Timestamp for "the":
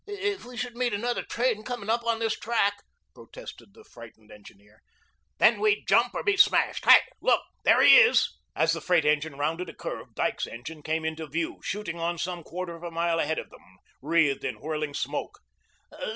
3.75-3.83, 8.73-8.81